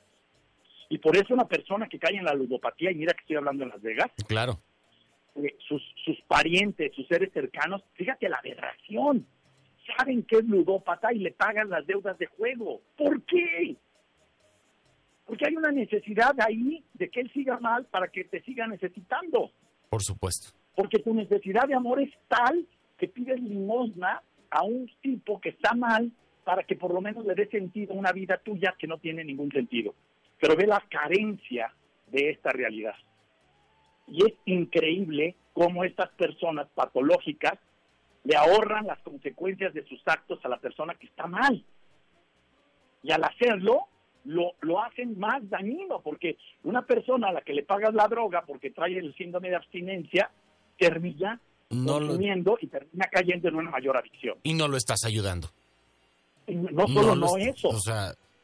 Y 0.89 0.99
por 0.99 1.17
eso 1.17 1.33
una 1.33 1.47
persona 1.47 1.87
que 1.87 1.97
cae 1.97 2.15
en 2.15 2.25
la 2.25 2.33
ludopatía, 2.33 2.91
y 2.91 2.95
mira 2.95 3.13
que 3.13 3.21
estoy 3.21 3.37
hablando 3.37 3.63
en 3.63 3.69
Las 3.69 3.81
Vegas, 3.81 4.11
claro. 4.27 4.59
Eh, 5.35 5.55
sus, 5.67 5.81
sus 6.05 6.21
parientes, 6.27 6.93
sus 6.93 7.07
seres 7.07 7.31
cercanos, 7.33 7.81
fíjate 7.95 8.29
la 8.29 8.37
aberración 8.37 9.25
saben 9.97 10.23
que 10.23 10.37
es 10.37 10.45
ludópata 10.45 11.13
y 11.13 11.19
le 11.19 11.31
pagan 11.31 11.69
las 11.69 11.85
deudas 11.85 12.17
de 12.17 12.27
juego. 12.27 12.81
¿Por 12.97 13.21
qué? 13.23 13.75
Porque 15.25 15.45
hay 15.47 15.55
una 15.55 15.71
necesidad 15.71 16.35
ahí 16.39 16.83
de 16.93 17.09
que 17.09 17.21
él 17.21 17.31
siga 17.33 17.59
mal 17.59 17.85
para 17.85 18.07
que 18.07 18.25
te 18.25 18.41
siga 18.41 18.67
necesitando. 18.67 19.51
Por 19.89 20.01
supuesto. 20.01 20.51
Porque 20.75 20.99
tu 20.99 21.13
necesidad 21.13 21.67
de 21.67 21.75
amor 21.75 22.01
es 22.01 22.11
tal 22.27 22.67
que 22.97 23.07
pides 23.07 23.41
limosna 23.41 24.21
a 24.49 24.63
un 24.63 24.89
tipo 25.01 25.39
que 25.39 25.49
está 25.49 25.73
mal 25.73 26.11
para 26.43 26.63
que 26.63 26.75
por 26.75 26.93
lo 26.93 27.01
menos 27.01 27.25
le 27.25 27.35
dé 27.35 27.47
sentido 27.47 27.93
a 27.93 27.97
una 27.97 28.11
vida 28.11 28.37
tuya 28.37 28.75
que 28.77 28.87
no 28.87 28.97
tiene 28.97 29.23
ningún 29.23 29.51
sentido. 29.51 29.95
Pero 30.39 30.55
ve 30.55 30.67
la 30.67 30.83
carencia 30.89 31.73
de 32.07 32.31
esta 32.31 32.51
realidad. 32.51 32.95
Y 34.07 34.25
es 34.25 34.33
increíble 34.45 35.35
cómo 35.53 35.83
estas 35.83 36.09
personas 36.11 36.67
patológicas 36.75 37.57
le 38.23 38.35
ahorran 38.35 38.87
las 38.87 38.99
consecuencias 38.99 39.73
de 39.73 39.85
sus 39.85 40.01
actos 40.05 40.39
a 40.43 40.49
la 40.49 40.57
persona 40.57 40.95
que 40.95 41.07
está 41.07 41.27
mal. 41.27 41.63
Y 43.01 43.11
al 43.11 43.23
hacerlo, 43.23 43.87
lo, 44.25 44.53
lo 44.61 44.81
hacen 44.81 45.17
más 45.19 45.47
dañino, 45.49 46.01
porque 46.01 46.37
una 46.63 46.85
persona 46.85 47.29
a 47.29 47.33
la 47.33 47.41
que 47.41 47.53
le 47.53 47.63
pagas 47.63 47.93
la 47.93 48.07
droga 48.07 48.43
porque 48.45 48.71
trae 48.71 48.97
el 48.97 49.13
síndrome 49.15 49.49
de 49.49 49.55
abstinencia, 49.55 50.29
termina 50.77 51.39
no 51.69 51.93
consumiendo 51.93 52.57
y 52.61 52.67
termina 52.67 53.07
cayendo 53.11 53.47
en 53.49 53.55
una 53.55 53.71
mayor 53.71 53.97
adicción. 53.97 54.37
Y 54.43 54.53
no 54.53 54.67
lo 54.67 54.77
estás 54.77 55.03
ayudando. 55.05 55.49
no 56.47 56.87
solo 56.87 57.15
no, 57.15 57.37
eso. 57.37 57.69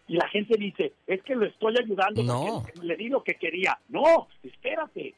y 0.07 0.15
la 0.15 0.27
gente 0.29 0.57
dice, 0.57 0.93
es 1.07 1.21
que 1.24 1.36
lo 1.36 1.45
estoy 1.45 1.75
ayudando 1.77 2.24
porque 2.63 2.81
le 2.81 2.95
di 2.95 3.09
lo 3.09 3.24
que 3.24 3.36
quería. 3.36 3.77
No, 3.89 4.27
espérate. 4.43 5.15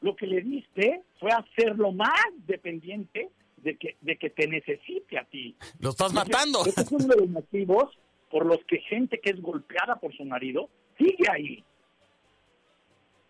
Lo 0.00 0.14
que 0.14 0.26
le 0.26 0.42
diste 0.42 1.00
fue 1.18 1.30
hacerlo 1.30 1.90
más 1.92 2.10
dependiente 2.46 3.30
de 3.56 3.76
que, 3.78 3.96
de 4.02 4.18
que 4.18 4.28
te 4.28 4.46
necesite 4.46 5.18
a 5.18 5.24
ti. 5.24 5.56
Lo 5.78 5.90
estás 5.90 6.12
matando. 6.12 6.60
Ese 6.66 6.82
es 6.82 6.92
uno 6.92 7.06
de 7.06 7.16
los 7.16 7.28
motivos 7.30 7.98
por 8.34 8.46
los 8.46 8.64
que 8.64 8.80
gente 8.80 9.20
que 9.20 9.30
es 9.30 9.40
golpeada 9.40 9.94
por 10.00 10.12
su 10.12 10.24
marido 10.24 10.68
sigue 10.98 11.24
ahí. 11.30 11.62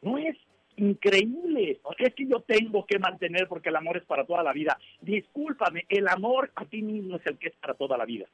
No 0.01 0.17
es 0.17 0.35
increíble. 0.77 1.79
Es 1.99 2.15
que 2.15 2.27
yo 2.27 2.41
tengo 2.41 2.87
que 2.87 2.99
mantener 2.99 3.47
porque 3.47 3.69
el 3.69 3.77
amor 3.77 3.99
es 3.99 4.05
para 4.05 4.25
toda 4.25 4.43
la 4.43 4.55
vida. 4.55 4.79
Discúlpame, 5.03 5.85
el 5.91 6.09
amor 6.09 6.51
a 6.55 6.65
ti 6.65 6.81
mismo 6.81 7.17
es 7.17 7.27
el 7.27 7.37
que 7.37 7.49
es 7.49 7.55
para 7.57 7.75
toda 7.75 7.99
la 7.99 8.07
vida. 8.07 8.25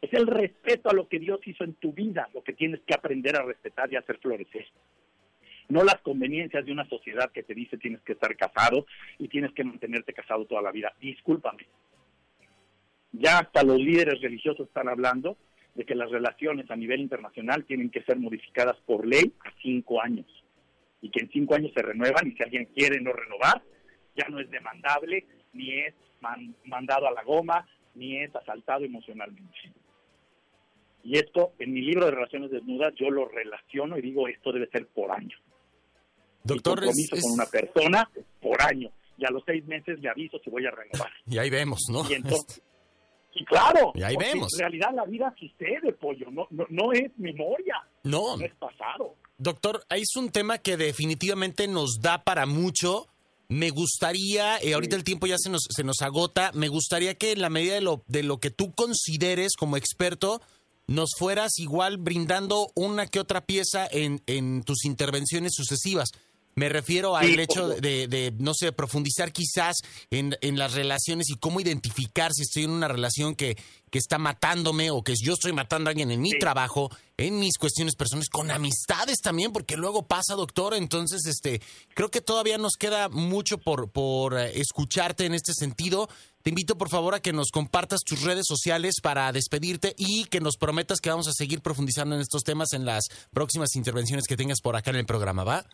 Es 0.00 0.10
el 0.14 0.26
respeto 0.26 0.88
a 0.88 0.94
lo 0.94 1.06
que 1.06 1.18
Dios 1.18 1.38
hizo 1.44 1.64
en 1.64 1.74
tu 1.74 1.92
vida, 1.92 2.30
lo 2.32 2.42
que 2.42 2.54
tienes 2.54 2.80
que 2.86 2.94
aprender 2.94 3.36
a 3.36 3.42
respetar 3.42 3.92
y 3.92 3.96
hacer 3.96 4.16
florecer 4.16 4.64
no 5.68 5.82
las 5.82 6.00
conveniencias 6.00 6.64
de 6.64 6.70
una 6.72 6.88
sociedad 6.88 7.30
que 7.32 7.42
te 7.42 7.52
dice 7.52 7.76
tienes 7.76 8.00
que 8.02 8.12
estar 8.12 8.36
casado 8.36 8.86
y 9.18 9.26
tienes 9.26 9.52
que 9.52 9.64
mantenerte 9.64 10.12
casado 10.12 10.44
toda 10.44 10.62
la 10.62 10.70
vida. 10.70 10.92
Discúlpame. 11.00 11.66
Ya 13.12 13.38
hasta 13.38 13.62
los 13.62 13.78
líderes 13.78 14.20
religiosos 14.20 14.68
están 14.68 14.88
hablando 14.88 15.36
de 15.74 15.84
que 15.84 15.94
las 15.94 16.10
relaciones 16.10 16.70
a 16.70 16.76
nivel 16.76 17.00
internacional 17.00 17.64
tienen 17.64 17.90
que 17.90 18.02
ser 18.02 18.18
modificadas 18.18 18.76
por 18.86 19.06
ley 19.06 19.32
a 19.44 19.52
cinco 19.62 20.00
años 20.00 20.26
y 21.00 21.10
que 21.10 21.20
en 21.22 21.30
cinco 21.30 21.54
años 21.54 21.72
se 21.74 21.82
renuevan 21.82 22.26
y 22.26 22.32
si 22.32 22.42
alguien 22.42 22.66
quiere 22.74 23.00
no 23.00 23.12
renovar, 23.12 23.62
ya 24.16 24.28
no 24.28 24.40
es 24.40 24.50
demandable, 24.50 25.26
ni 25.52 25.80
es 25.80 25.94
mandado 26.64 27.06
a 27.06 27.12
la 27.12 27.22
goma, 27.22 27.66
ni 27.94 28.22
es 28.22 28.34
asaltado 28.34 28.84
emocionalmente. 28.84 29.72
Y 31.04 31.18
esto, 31.18 31.52
en 31.58 31.72
mi 31.72 31.82
libro 31.82 32.06
de 32.06 32.10
Relaciones 32.10 32.50
Desnudas, 32.50 32.92
yo 32.96 33.10
lo 33.10 33.28
relaciono 33.28 33.96
y 33.96 34.02
digo, 34.02 34.26
esto 34.26 34.52
debe 34.52 34.68
ser 34.70 34.88
por 34.88 35.12
año. 35.12 35.36
Doctor, 36.42 36.80
compromiso 36.80 37.16
con 37.20 37.32
una 37.32 37.46
persona 37.46 38.10
por 38.40 38.60
año. 38.62 38.90
Y 39.18 39.24
a 39.24 39.30
los 39.30 39.42
seis 39.46 39.64
meses 39.66 40.00
le 40.00 40.08
aviso 40.08 40.38
si 40.42 40.50
voy 40.50 40.66
a 40.66 40.70
renovar. 40.70 41.10
Y 41.28 41.38
ahí 41.38 41.48
vemos, 41.48 41.80
¿no? 41.90 42.02
Y 42.10 42.14
entonces, 42.14 42.62
y 43.36 43.44
claro, 43.44 43.92
y 43.94 44.02
ahí 44.02 44.16
vemos. 44.16 44.52
en 44.54 44.60
realidad 44.60 44.90
la 44.94 45.04
vida 45.04 45.34
sucede, 45.38 45.92
pollo, 45.92 46.30
no, 46.30 46.48
no, 46.50 46.92
es 46.92 47.10
memoria, 47.18 47.74
no. 48.02 48.36
no 48.36 48.44
es 48.44 48.54
pasado. 48.54 49.14
Doctor, 49.38 49.84
es 49.90 50.16
un 50.16 50.30
tema 50.30 50.58
que 50.58 50.76
definitivamente 50.76 51.68
nos 51.68 52.00
da 52.00 52.24
para 52.24 52.46
mucho. 52.46 53.06
Me 53.48 53.70
gustaría, 53.70 54.58
eh, 54.58 54.74
ahorita 54.74 54.96
el 54.96 55.04
tiempo 55.04 55.26
ya 55.26 55.36
se 55.38 55.50
nos, 55.50 55.66
se 55.68 55.84
nos 55.84 56.00
agota, 56.00 56.50
me 56.54 56.68
gustaría 56.68 57.14
que 57.14 57.32
en 57.32 57.42
la 57.42 57.50
medida 57.50 57.74
de 57.74 57.82
lo, 57.82 58.02
de 58.08 58.22
lo 58.22 58.38
que 58.38 58.50
tú 58.50 58.72
consideres 58.72 59.54
como 59.56 59.76
experto, 59.76 60.40
nos 60.86 61.10
fueras 61.16 61.58
igual 61.58 61.98
brindando 61.98 62.68
una 62.74 63.06
que 63.06 63.20
otra 63.20 63.42
pieza 63.42 63.86
en, 63.90 64.22
en 64.26 64.62
tus 64.62 64.84
intervenciones 64.84 65.52
sucesivas 65.54 66.10
Me 66.58 66.70
refiero 66.70 67.16
al 67.16 67.38
hecho 67.38 67.68
de, 67.68 68.32
no 68.38 68.54
sé, 68.54 68.72
profundizar 68.72 69.30
quizás 69.30 69.76
en, 70.10 70.34
en, 70.40 70.58
las 70.58 70.72
relaciones 70.72 71.28
y 71.28 71.36
cómo 71.36 71.60
identificar 71.60 72.32
si 72.32 72.44
estoy 72.44 72.64
en 72.64 72.70
una 72.70 72.88
relación 72.88 73.34
que, 73.34 73.58
que 73.90 73.98
está 73.98 74.16
matándome 74.16 74.90
o 74.90 75.02
que 75.02 75.12
yo 75.20 75.34
estoy 75.34 75.52
matando 75.52 75.88
a 75.88 75.90
alguien 75.90 76.10
en 76.10 76.22
mi 76.22 76.30
trabajo, 76.38 76.90
en 77.18 77.38
mis 77.38 77.58
cuestiones 77.58 77.94
personales, 77.94 78.30
con 78.30 78.50
amistades 78.50 79.20
también, 79.20 79.52
porque 79.52 79.76
luego 79.76 80.06
pasa, 80.06 80.34
doctor. 80.34 80.72
Entonces, 80.72 81.26
este, 81.26 81.60
creo 81.94 82.10
que 82.10 82.22
todavía 82.22 82.56
nos 82.56 82.76
queda 82.78 83.10
mucho 83.10 83.58
por, 83.58 83.90
por 83.90 84.38
eh, 84.38 84.58
escucharte 84.58 85.26
en 85.26 85.34
este 85.34 85.52
sentido. 85.52 86.08
Te 86.40 86.48
invito 86.48 86.78
por 86.78 86.88
favor 86.88 87.14
a 87.14 87.20
que 87.20 87.34
nos 87.34 87.50
compartas 87.50 88.00
tus 88.00 88.22
redes 88.22 88.46
sociales 88.48 89.02
para 89.02 89.30
despedirte 89.30 89.94
y 89.98 90.24
que 90.24 90.40
nos 90.40 90.56
prometas 90.56 91.00
que 91.00 91.10
vamos 91.10 91.28
a 91.28 91.34
seguir 91.34 91.60
profundizando 91.60 92.14
en 92.14 92.22
estos 92.22 92.44
temas 92.44 92.72
en 92.72 92.86
las 92.86 93.08
próximas 93.30 93.76
intervenciones 93.76 94.26
que 94.26 94.38
tengas 94.38 94.62
por 94.62 94.74
acá 94.74 94.88
en 94.88 94.96
el 94.96 95.04
programa, 95.04 95.44
¿va? 95.44 95.66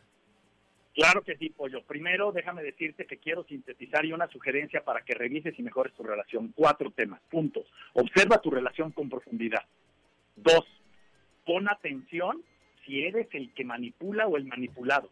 Claro 0.94 1.22
que 1.22 1.36
sí, 1.36 1.48
Pollo. 1.50 1.82
Primero, 1.84 2.32
déjame 2.32 2.62
decirte 2.62 3.06
que 3.06 3.16
quiero 3.16 3.44
sintetizar 3.44 4.04
y 4.04 4.12
una 4.12 4.28
sugerencia 4.28 4.84
para 4.84 5.02
que 5.02 5.14
revises 5.14 5.58
y 5.58 5.62
mejores 5.62 5.94
tu 5.94 6.02
relación. 6.02 6.52
Cuatro 6.54 6.90
temas, 6.90 7.20
puntos. 7.30 7.66
Observa 7.94 8.42
tu 8.42 8.50
relación 8.50 8.92
con 8.92 9.08
profundidad. 9.08 9.64
Dos, 10.36 10.66
pon 11.46 11.68
atención 11.68 12.42
si 12.84 13.04
eres 13.04 13.26
el 13.32 13.54
que 13.54 13.64
manipula 13.64 14.26
o 14.26 14.36
el 14.36 14.44
manipulado. 14.44 15.08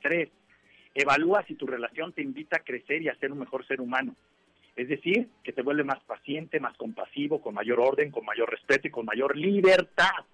Tres, 0.00 0.30
evalúa 0.94 1.44
si 1.46 1.56
tu 1.56 1.66
relación 1.66 2.12
te 2.12 2.22
invita 2.22 2.56
a 2.56 2.64
crecer 2.64 3.02
y 3.02 3.08
a 3.08 3.16
ser 3.16 3.30
un 3.30 3.40
mejor 3.40 3.66
ser 3.66 3.82
humano. 3.82 4.16
Es 4.76 4.88
decir, 4.88 5.28
que 5.42 5.52
te 5.52 5.62
vuelve 5.62 5.84
más 5.84 6.02
paciente, 6.04 6.60
más 6.60 6.76
compasivo, 6.76 7.42
con 7.42 7.52
mayor 7.52 7.80
orden, 7.80 8.10
con 8.10 8.24
mayor 8.24 8.48
respeto 8.50 8.88
y 8.88 8.90
con 8.90 9.04
mayor 9.04 9.36
libertad. 9.36 10.24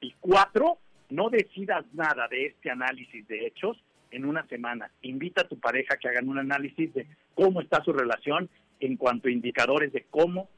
Y 0.00 0.12
cuatro, 0.20 0.78
no 1.08 1.30
decidas 1.30 1.84
nada 1.94 2.28
de 2.28 2.46
este 2.46 2.70
análisis 2.70 3.26
de 3.26 3.46
hechos 3.46 3.82
en 4.14 4.24
una 4.24 4.46
semana. 4.46 4.90
Invita 5.02 5.42
a 5.42 5.48
tu 5.48 5.58
pareja 5.58 5.96
que 5.96 6.08
hagan 6.08 6.28
un 6.28 6.38
análisis 6.38 6.94
de 6.94 7.06
cómo 7.34 7.60
está 7.60 7.82
su 7.84 7.92
relación 7.92 8.48
en 8.80 8.96
cuanto 8.96 9.28
a 9.28 9.32
indicadores 9.32 9.92
de 9.92 10.06
cómo, 10.10 10.48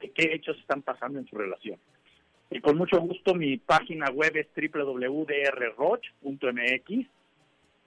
de 0.00 0.10
qué 0.10 0.34
hechos 0.34 0.58
están 0.58 0.82
pasando 0.82 1.18
en 1.18 1.26
su 1.26 1.36
relación. 1.36 1.78
Y 2.50 2.60
con 2.60 2.76
mucho 2.76 2.98
gusto 3.00 3.34
mi 3.34 3.56
página 3.58 4.10
web 4.10 4.36
es 4.36 4.46
www.drroch.mx 4.54 5.26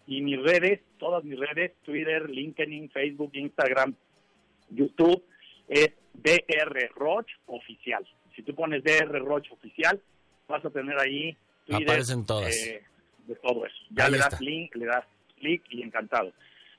y 0.07 0.21
mis 0.21 0.41
redes, 0.41 0.81
todas 0.97 1.23
mis 1.23 1.39
redes, 1.39 1.73
Twitter, 1.83 2.29
LinkedIn, 2.29 2.89
Facebook, 2.91 3.31
Instagram, 3.33 3.95
YouTube, 4.69 5.23
es 5.67 5.89
DR 6.13 6.89
Roch 6.95 7.27
Oficial. 7.47 8.07
Si 8.35 8.43
tú 8.43 8.53
pones 8.53 8.83
DR 8.83 9.19
Roch 9.19 9.51
Oficial, 9.51 9.99
vas 10.47 10.63
a 10.63 10.69
tener 10.69 10.99
ahí 10.99 11.35
Twitter, 11.65 11.89
Aparecen 11.89 12.25
todas. 12.25 12.55
Eh, 12.55 12.83
de 13.27 13.35
todo 13.35 13.65
eso. 13.65 13.75
Ya 13.89 14.09
le 14.09 14.17
das 14.17 14.39
link, 14.39 14.75
le 14.75 14.85
das 14.85 15.05
y 15.45 15.81
encantado. 15.81 16.31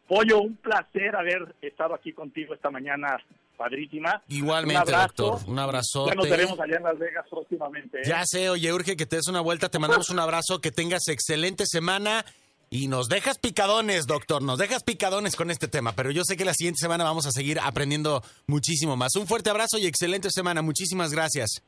Pollo, 0.09 0.41
un 0.41 0.57
placer 0.57 1.17
haber 1.17 1.55
estado 1.61 1.95
aquí 1.95 2.13
contigo 2.13 2.55
esta 2.55 2.71
mañana 2.71 3.19
padrísima. 3.57 4.23
Igualmente, 4.29 4.93
doctor. 4.93 5.41
Un 5.47 5.59
abrazo. 5.59 6.07
Ya 6.07 6.15
nos 6.15 6.29
veremos 6.29 6.61
allá 6.61 6.77
en 6.77 6.83
Las 6.83 6.99
Vegas 6.99 7.27
próximamente. 7.29 7.99
¿eh? 7.99 8.05
Ya 8.05 8.23
sé, 8.25 8.49
oye, 8.49 8.73
urge 8.73 8.97
que 8.97 9.07
te 9.07 9.17
des 9.17 9.29
una 9.29 9.41
vuelta. 9.41 9.69
Te 9.69 9.79
mandamos 9.79 10.11
un 10.11 10.21
abrazo, 10.21 10.61
que 10.61 10.71
tengas 10.71 11.09
excelente 11.09 11.65
semana. 11.67 12.25
Y 12.69 12.89
nos 12.89 13.09
dejas 13.09 13.39
picadones, 13.39 14.07
doctor, 14.07 14.43
nos 14.43 14.59
dejas 14.59 14.83
picadones 14.83 15.37
con 15.37 15.53
este 15.53 15.69
tema, 15.69 15.93
pero 15.93 16.11
yo 16.11 16.25
sé 16.25 16.37
que 16.37 16.45
la 16.45 16.53
siguiente 16.53 16.79
semana 16.81 17.05
vamos 17.05 17.25
a 17.25 17.31
seguir 17.31 17.61
aprendiendo 17.61 18.25
muchísimo 18.49 18.97
más. 18.97 19.15
Un 19.15 19.29
fuerte 19.29 19.51
abrazo 19.51 19.79
y 19.79 19.87
excelente 19.87 20.31
semana. 20.31 20.63
Muchísimas 20.63 21.13
gracias. 21.13 21.63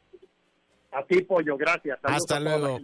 A 0.90 1.04
ti, 1.04 1.20
Pollo, 1.22 1.56
gracias. 1.56 1.98
Hasta 2.02 2.40
luego. 2.40 2.80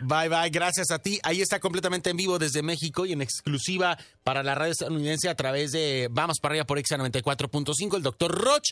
Bye, 0.00 0.28
bye. 0.30 0.48
Gracias 0.50 0.90
a 0.90 0.98
ti. 0.98 1.18
Ahí 1.22 1.42
está 1.42 1.60
completamente 1.60 2.08
en 2.08 2.16
vivo 2.16 2.38
desde 2.38 2.62
México 2.62 3.04
y 3.04 3.12
en 3.12 3.20
exclusiva 3.20 3.98
para 4.24 4.42
la 4.42 4.54
radio 4.54 4.72
estadounidense 4.72 5.28
a 5.28 5.34
través 5.34 5.72
de 5.72 6.08
Vamos 6.10 6.38
para 6.40 6.52
arriba 6.52 6.64
por 6.64 6.78
Exa 6.78 6.96
94.5, 6.96 7.96
el 7.96 8.02
doctor 8.02 8.30
Roch. 8.30 8.64